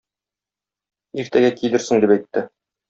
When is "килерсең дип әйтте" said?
1.61-2.49